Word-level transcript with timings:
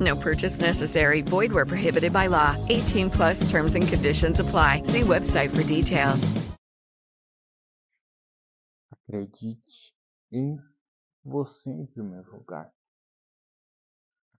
No 0.00 0.16
purchase 0.16 0.58
necessary. 0.58 1.20
Void 1.20 1.52
where 1.52 1.66
prohibited 1.66 2.12
by 2.12 2.26
law. 2.26 2.56
18 2.68 3.10
plus 3.10 3.48
terms 3.50 3.74
and 3.74 3.86
conditions 3.86 4.40
apply. 4.40 4.82
See 4.84 5.02
website 5.02 5.50
for 5.50 5.62
details. 5.62 6.32
Acredite 8.90 9.92
em 10.32 10.58
você 11.22 11.70
em 11.70 11.86
primeiro 11.86 12.32
lugar. 12.32 12.72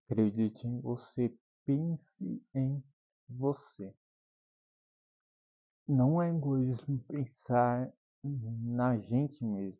Acredite 0.09 0.67
em 0.67 0.79
você. 0.81 1.31
Pense 1.63 2.41
em 2.55 2.83
você. 3.29 3.93
Não 5.87 6.21
é 6.21 6.29
egoísmo 6.29 6.99
pensar 7.07 7.93
na 8.23 8.97
gente 8.97 9.43
mesmo. 9.45 9.79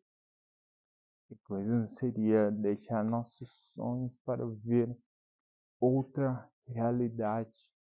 Egoísmo 1.30 1.88
seria 1.88 2.50
deixar 2.50 3.02
nossos 3.02 3.50
sonhos 3.72 4.16
para 4.24 4.46
ver 4.46 4.96
outra 5.82 6.48
realidade. 6.64 7.74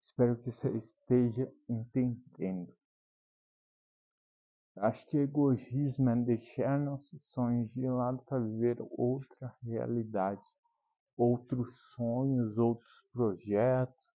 Espero 0.00 0.36
que 0.36 0.50
você 0.50 0.68
esteja 0.76 1.48
entendendo. 1.68 2.74
Acho 4.76 5.06
que 5.06 5.18
egoísmo 5.18 6.10
é 6.10 6.16
deixar 6.16 6.80
nossos 6.80 7.22
sonhos 7.30 7.72
de 7.72 7.88
lado 7.88 8.20
para 8.24 8.40
viver 8.40 8.78
outra 8.90 9.54
realidade, 9.62 10.42
outros 11.16 11.92
sonhos, 11.92 12.58
outros 12.58 13.06
projetos, 13.12 14.12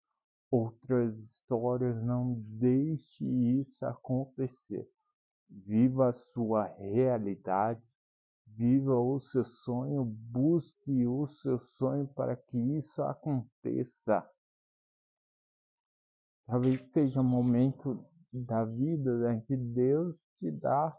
outras 0.51 1.19
histórias. 1.19 2.03
Não 2.03 2.35
deixe 2.47 3.27
isso 3.27 3.85
acontecer. 3.85 4.89
Viva 5.51 6.09
a 6.09 6.13
sua 6.13 6.65
realidade, 6.79 7.83
viva 8.57 8.99
o 8.99 9.19
seu 9.19 9.45
sonho, 9.45 10.05
busque 10.05 11.07
o 11.07 11.27
seu 11.27 11.59
sonho 11.59 12.07
para 12.09 12.37
que 12.37 12.59
isso 12.77 13.03
aconteça. 13.03 14.29
Talvez 16.47 16.83
esteja 16.83 17.21
um 17.21 17.25
momento 17.25 18.05
da 18.33 18.65
vida 18.65 19.17
né, 19.19 19.41
que 19.47 19.57
Deus 19.57 20.21
te 20.39 20.51
dá 20.51 20.97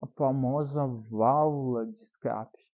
a 0.00 0.06
famosa 0.06 0.86
válvula 0.86 1.86
de 1.86 2.02
escape. 2.02 2.66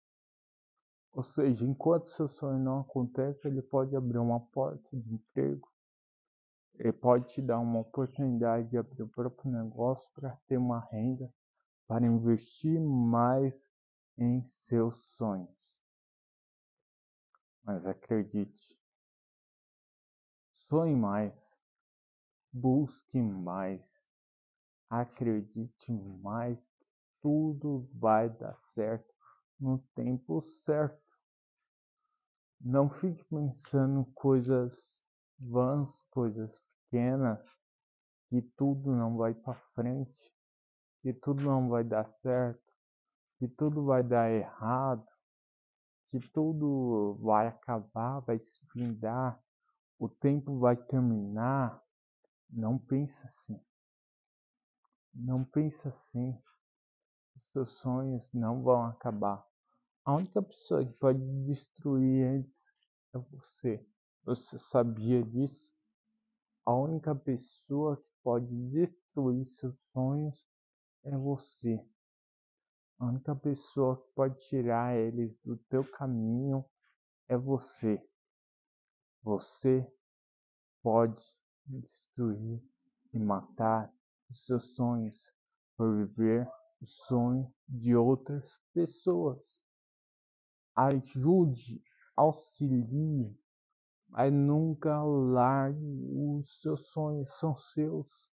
Ou 1.13 1.23
seja, 1.23 1.65
enquanto 1.65 2.09
seu 2.09 2.27
sonho 2.27 2.59
não 2.59 2.79
acontece, 2.81 3.47
ele 3.47 3.61
pode 3.61 3.95
abrir 3.95 4.17
uma 4.17 4.39
porta 4.39 4.89
de 4.93 5.13
emprego, 5.13 5.69
ele 6.75 6.93
pode 6.93 7.33
te 7.33 7.41
dar 7.41 7.59
uma 7.59 7.79
oportunidade 7.79 8.69
de 8.69 8.77
abrir 8.77 9.03
o 9.03 9.09
próprio 9.09 9.51
negócio 9.51 10.09
para 10.13 10.37
ter 10.47 10.57
uma 10.57 10.79
renda, 10.79 11.31
para 11.85 12.05
investir 12.05 12.79
mais 12.79 13.69
em 14.17 14.43
seus 14.43 14.99
sonhos. 15.15 15.81
Mas 17.63 17.85
acredite, 17.85 18.77
sonhe 20.53 20.95
mais, 20.95 21.57
busque 22.51 23.21
mais, 23.21 24.07
acredite 24.89 25.91
mais, 25.91 26.69
tudo 27.21 27.87
vai 27.93 28.29
dar 28.29 28.55
certo 28.55 29.13
no 29.59 29.77
tempo 29.95 30.41
certo. 30.41 30.99
Não 32.59 32.89
fique 32.89 33.23
pensando 33.25 34.05
coisas 34.13 35.03
vãs, 35.39 36.01
coisas 36.09 36.59
pequenas, 36.59 37.59
que 38.29 38.41
tudo 38.41 38.91
não 38.91 39.17
vai 39.17 39.33
para 39.33 39.55
frente, 39.73 40.33
que 41.01 41.13
tudo 41.13 41.43
não 41.43 41.69
vai 41.69 41.83
dar 41.83 42.05
certo, 42.05 42.73
que 43.41 43.47
tudo 43.47 43.83
vai 43.83 44.03
dar 44.03 44.29
errado, 44.29 45.03
que 46.11 46.19
tudo 46.19 47.17
vai 47.19 47.47
acabar, 47.47 48.19
vai 48.19 48.37
se 48.37 48.63
findar, 48.67 49.43
o 49.97 50.07
tempo 50.07 50.59
vai 50.59 50.75
terminar. 50.75 51.83
Não 52.47 52.77
pense 52.77 53.25
assim. 53.25 53.59
Não 55.11 55.43
pense 55.43 55.87
assim. 55.87 56.39
Os 57.35 57.43
seus 57.51 57.71
sonhos 57.71 58.31
não 58.31 58.61
vão 58.61 58.85
acabar. 58.85 59.43
A 60.05 60.13
única 60.13 60.39
pessoa 60.39 60.85
que 60.85 60.93
pode 60.93 61.19
destruir 61.47 62.35
eles 62.35 62.71
é 63.11 63.17
você. 63.17 63.83
Você 64.23 64.59
sabia 64.59 65.23
disso? 65.23 65.67
A 66.63 66.75
única 66.75 67.15
pessoa 67.15 67.97
que 67.97 68.09
pode 68.21 68.55
destruir 68.69 69.45
seus 69.45 69.79
sonhos 69.89 70.45
é 71.03 71.17
você. 71.17 71.83
A 73.01 73.05
única 73.05 73.35
pessoa 73.35 73.97
que 73.97 74.07
pode 74.13 74.37
tirar 74.45 74.95
eles 74.95 75.35
do 75.37 75.57
teu 75.57 75.83
caminho 75.83 76.63
é 77.27 77.35
você. 77.35 77.99
Você 79.23 79.91
pode 80.83 81.23
destruir 81.65 82.61
e 83.11 83.17
matar 83.17 83.91
os 84.29 84.45
seus 84.45 84.75
sonhos 84.75 85.33
por 85.75 85.95
viver 85.95 86.47
o 86.79 86.85
sonho 86.85 87.51
de 87.67 87.95
outras 87.95 88.61
pessoas. 88.71 89.65
Ajude, 90.75 91.83
auxilie, 92.15 93.35
mas 94.09 94.31
nunca 94.31 95.01
largue 95.01 96.05
os 96.07 96.61
seus 96.61 96.89
sonhos, 96.89 97.29
são 97.39 97.55
seus. 97.55 98.29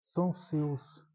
São 0.00 0.32
seus. 0.32 1.13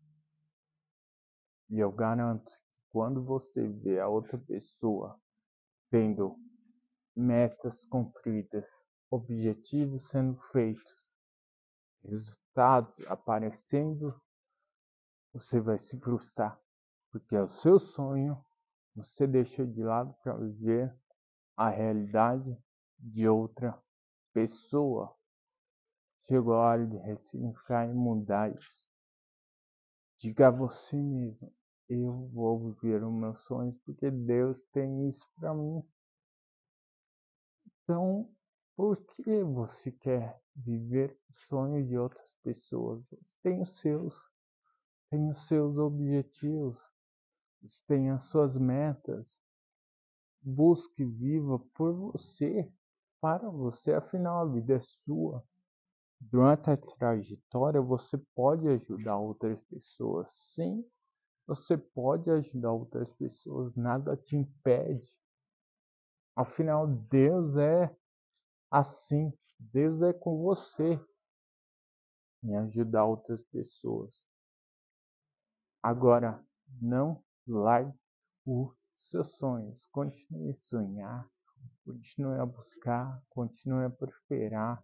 E 1.69 1.79
eu 1.79 1.91
garanto 1.91 2.51
que 2.51 2.89
quando 2.91 3.23
você 3.23 3.67
vê 3.67 3.99
a 3.99 4.07
outra 4.07 4.37
pessoa 4.37 5.19
tendo 5.91 6.35
metas 7.15 7.85
cumpridas, 7.85 8.67
objetivos 9.11 10.07
sendo 10.07 10.39
feitos, 10.51 10.95
resultados 12.03 12.99
aparecendo, 13.07 14.19
você 15.31 15.59
vai 15.59 15.77
se 15.77 15.99
frustrar, 15.99 16.59
porque 17.11 17.35
é 17.35 17.41
o 17.41 17.49
seu 17.49 17.77
sonho, 17.77 18.43
você 18.95 19.27
deixou 19.27 19.65
de 19.65 19.83
lado 19.83 20.13
para 20.23 20.35
viver 20.37 20.95
a 21.55 21.69
realidade 21.69 22.57
de 22.97 23.27
outra 23.27 23.79
pessoa. 24.33 25.15
Chegou 26.21 26.53
a 26.53 26.59
hora 26.59 26.87
de 26.87 26.97
ressignificar 26.97 27.87
e 27.87 27.93
mudar 27.93 28.53
isso. 28.55 28.89
Diga 30.17 30.47
a 30.47 30.51
você 30.51 30.97
mesmo: 30.97 31.53
eu 31.89 32.27
vou 32.27 32.59
viver 32.59 33.03
os 33.03 33.11
meus 33.11 33.39
sonhos 33.39 33.75
porque 33.83 34.11
Deus 34.11 34.65
tem 34.65 35.07
isso 35.07 35.27
para 35.35 35.53
mim. 35.53 35.83
Então, 37.81 38.29
por 38.75 38.95
que 39.07 39.43
você 39.43 39.91
quer 39.91 40.39
viver 40.55 41.17
o 41.27 41.33
sonho 41.33 41.85
de 41.85 41.97
outras 41.97 42.35
pessoas? 42.43 43.03
Você 43.09 43.35
tem 43.41 43.61
os 43.61 43.79
seus, 43.79 44.15
tem 45.09 45.27
os 45.27 45.47
seus 45.47 45.77
objetivos, 45.77 46.79
você 47.61 47.83
tem 47.87 48.11
as 48.11 48.23
suas 48.23 48.55
metas. 48.55 49.39
Busque 50.41 51.03
viva 51.03 51.59
por 51.73 51.93
você, 51.93 52.71
para 53.19 53.49
você, 53.49 53.93
afinal 53.93 54.41
a 54.41 54.45
vida 54.45 54.75
é 54.75 54.79
sua. 54.79 55.43
Durante 56.21 56.69
a 56.69 56.77
trajetória 56.77 57.81
você 57.81 58.17
pode 58.35 58.67
ajudar 58.67 59.17
outras 59.17 59.59
pessoas, 59.63 60.29
sim, 60.31 60.85
você 61.49 61.75
pode 61.75 62.29
ajudar 62.29 62.71
outras 62.71 63.11
pessoas, 63.11 63.75
nada 63.75 64.15
te 64.15 64.35
impede. 64.35 65.09
Afinal, 66.35 66.85
Deus 66.85 67.57
é 67.57 67.91
assim, 68.69 69.33
Deus 69.59 69.99
é 70.03 70.13
com 70.13 70.43
você. 70.43 71.03
em 72.43 72.55
ajudar 72.55 73.03
outras 73.03 73.43
pessoas. 73.47 74.23
Agora, 75.83 76.41
não 76.81 77.21
largue 77.45 77.93
os 78.45 78.73
seus 78.95 79.35
sonhos. 79.37 79.85
Continue 79.87 80.51
a 80.51 80.53
sonhar, 80.53 81.29
continue 81.83 82.39
a 82.39 82.45
buscar, 82.45 83.21
continue 83.29 83.85
a 83.85 83.89
prosperar, 83.89 84.81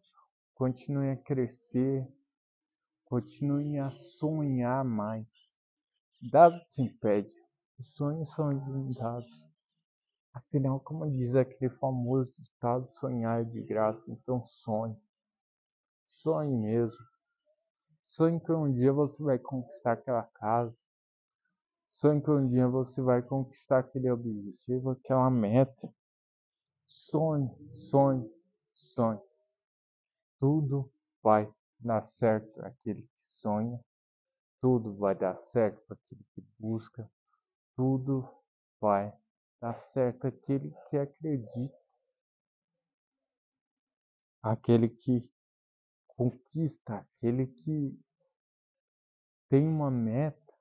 continue 0.53 1.12
a 1.12 1.15
crescer, 1.15 2.06
continue 3.06 3.79
a 3.79 3.89
sonhar 3.91 4.83
mais. 4.83 5.55
Nada 6.21 6.59
te 6.69 6.81
impede. 6.81 7.33
Os 7.77 7.94
sonhos 7.94 8.29
são 8.33 8.51
ilimitados. 8.51 9.50
Afinal, 10.33 10.79
como 10.79 11.09
diz 11.09 11.35
aquele 11.35 11.69
famoso 11.69 12.33
ditado, 12.38 12.88
sonhar 12.88 13.41
é 13.41 13.44
de 13.44 13.62
graça, 13.62 14.12
então 14.12 14.44
sonhe. 14.44 15.00
Sonhe 16.06 16.57
mesmo. 16.57 17.03
Sonhe 18.01 18.39
que 18.39 18.51
um 18.51 18.71
dia 18.71 18.94
você 18.94 19.23
vai 19.23 19.39
conquistar 19.39 19.94
aquela 19.94 20.23
casa. 20.23 20.83
Sonhe 21.89 22.21
que 22.21 22.29
um 22.29 22.47
dia 22.47 22.67
você 22.67 23.01
vai 23.01 23.21
conquistar 23.21 23.79
aquele 23.79 24.12
objetivo, 24.12 24.91
aquela 24.91 25.29
meta. 25.29 25.94
Sonhe, 26.85 27.50
sonhe, 27.71 28.29
sonhe. 28.73 29.21
Tudo 30.39 30.91
vai 31.23 31.51
dar 31.79 32.01
certo 32.01 32.59
aquele 32.65 33.03
que 33.03 33.21
sonha. 33.21 33.79
Tudo 34.65 34.95
vai 34.95 35.13
dar 35.13 35.35
certo 35.35 35.79
para 35.85 35.95
aquele 35.95 36.23
que 36.33 36.41
busca. 36.57 37.07
Tudo 37.75 38.27
vai 38.81 39.15
dar 39.62 39.75
certo 39.75 40.25
aquele 40.25 40.73
que 40.89 40.97
acredita. 40.97 41.79
Aquele 44.41 44.89
que 44.89 45.31
conquista, 46.07 46.95
aquele 46.95 47.45
que 47.45 48.03
tem 49.47 49.67
uma 49.67 49.91
meta, 49.91 50.51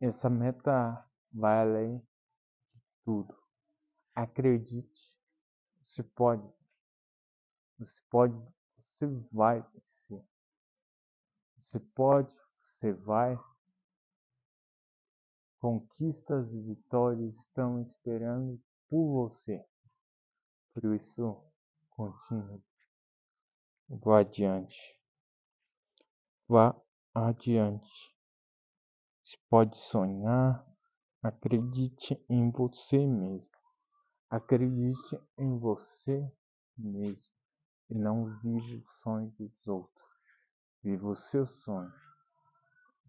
essa 0.00 0.28
meta 0.28 1.08
vai 1.32 1.60
além 1.60 1.98
de 2.74 2.82
tudo. 3.04 3.32
Acredite, 4.12 5.16
você 5.80 6.02
pode, 6.02 6.52
você 7.78 8.02
pode, 8.10 8.34
você 8.76 9.06
vai 9.30 9.62
vencer. 9.70 10.26
Você 11.56 11.78
pode, 11.78 12.34
você 12.62 12.92
vai. 12.92 13.38
Conquistas 15.60 16.52
e 16.52 16.60
vitórias 16.60 17.36
estão 17.36 17.80
esperando 17.80 18.60
por 18.88 19.28
você. 19.28 19.64
Por 20.74 20.94
isso, 20.94 21.40
continue. 21.90 22.62
Vá 23.88 24.20
adiante. 24.20 24.98
Vá 26.48 26.74
adiante. 27.14 28.16
Você 29.22 29.36
pode 29.48 29.76
sonhar. 29.76 30.66
Acredite 31.22 32.20
em 32.28 32.50
você 32.50 33.06
mesmo. 33.06 33.52
Acredite 34.28 35.20
em 35.38 35.58
você 35.58 36.28
mesmo. 36.76 37.32
E 37.90 37.94
não 37.94 38.36
viva 38.40 38.76
o 38.76 39.02
sonho 39.02 39.30
dos 39.38 39.66
outros. 39.68 40.08
Viva 40.82 41.08
o 41.08 41.14
seu 41.14 41.46
sonho. 41.46 42.01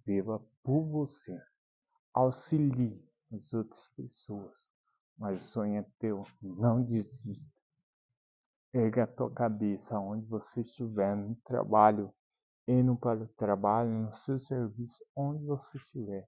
Viva 0.05 0.39
por 0.63 0.83
você. 0.83 1.41
Auxilie 2.13 3.01
as 3.31 3.53
outras 3.53 3.88
pessoas. 3.95 4.67
Mas 5.17 5.41
o 5.41 5.47
sonho 5.47 5.79
é 5.79 5.85
teu. 6.00 6.23
Não 6.41 6.83
desista. 6.83 7.51
Erga 8.73 9.03
a 9.03 9.07
tua 9.07 9.31
cabeça 9.31 10.00
onde 10.00 10.25
você 10.25 10.61
estiver, 10.61 11.15
no 11.15 11.35
trabalho, 11.45 12.11
indo 12.67 12.95
para 12.95 13.23
o 13.23 13.27
trabalho, 13.27 13.89
no 13.91 14.11
seu 14.11 14.39
serviço, 14.39 15.05
onde 15.15 15.45
você 15.45 15.77
estiver. 15.77 16.27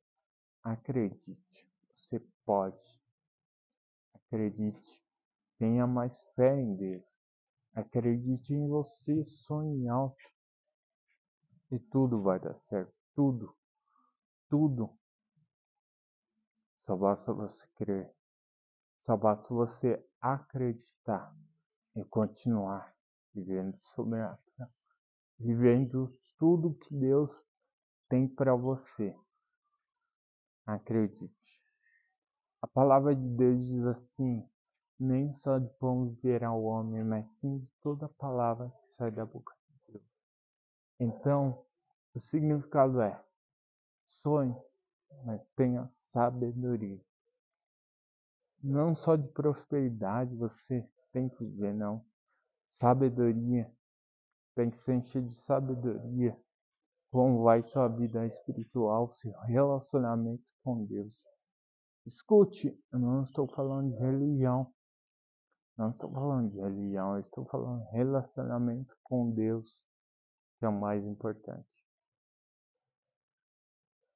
Acredite, 0.64 1.68
você 1.92 2.20
pode. 2.46 2.84
Acredite, 4.14 5.04
tenha 5.58 5.88
mais 5.88 6.18
fé 6.36 6.60
em 6.60 6.76
Deus. 6.76 7.18
Acredite 7.74 8.54
em 8.54 8.68
você, 8.68 9.24
sonhe 9.24 9.88
alto. 9.88 10.24
E 11.72 11.80
tudo 11.80 12.22
vai 12.22 12.40
dar 12.40 12.56
certo. 12.56 12.94
Tudo. 13.16 13.56
Tudo. 14.50 14.98
Só 16.78 16.96
basta 16.96 17.34
você 17.34 17.68
crer. 17.76 18.14
Só 19.00 19.18
basta 19.18 19.54
você 19.54 20.04
acreditar 20.22 21.36
e 21.96 22.04
continuar 22.06 22.96
vivendo 23.34 23.78
sobrenatural, 23.80 24.70
vivendo 25.38 26.12
tudo 26.38 26.76
que 26.76 26.94
Deus 26.96 27.44
tem 28.10 28.28
para 28.28 28.56
você. 28.56 29.16
Acredite. 30.66 31.64
A 32.62 32.68
palavra 32.68 33.16
de 33.16 33.28
Deus 33.30 33.66
diz 33.66 33.86
assim: 33.86 34.48
nem 35.00 35.34
só 35.34 35.60
de 35.60 35.70
pão 35.78 36.10
viverá 36.10 36.52
o 36.52 36.64
homem, 36.64 37.04
mas 37.04 37.30
sim 37.34 37.60
de 37.60 37.68
toda 37.82 38.10
palavra 38.10 38.72
que 38.82 38.90
sai 38.90 39.12
da 39.12 39.26
boca 39.26 39.54
de 39.70 39.94
Deus. 39.94 40.04
Então, 41.00 41.64
o 42.14 42.20
significado 42.20 43.02
é: 43.02 43.24
sonhe, 44.06 44.56
mas 45.26 45.46
tenha 45.56 45.88
sabedoria. 45.88 47.00
Não 48.62 48.96
só 48.96 49.16
de 49.16 49.28
prosperidade 49.30 50.36
você 50.36 50.88
tem 51.12 51.30
que 51.30 51.46
ver, 51.46 51.74
não. 51.74 52.04
Sabedoria. 52.68 53.72
Tem 54.56 54.70
que 54.70 54.78
se 54.78 54.94
encher 54.94 55.22
de 55.22 55.38
sabedoria. 55.38 56.38
Como 57.12 57.44
vai 57.44 57.62
sua 57.62 57.88
vida 57.88 58.26
espiritual, 58.26 59.12
seu 59.12 59.32
relacionamento 59.42 60.52
com 60.64 60.84
Deus. 60.86 61.24
Escute, 62.06 62.78
eu 62.92 63.00
não 63.00 63.22
estou 63.22 63.48
falando 63.48 63.92
de 63.92 64.00
religião. 64.00 64.74
Não 65.78 65.90
estou 65.90 66.10
falando 66.12 66.52
de 66.52 66.60
religião, 66.60 67.16
eu 67.16 67.20
estou 67.20 67.46
falando 67.46 67.84
de 67.84 67.92
relacionamento 67.92 68.98
com 69.04 69.30
Deus, 69.32 69.84
que 70.58 70.66
é 70.66 70.70
o 70.70 70.72
mais 70.72 71.06
importante. 71.06 71.75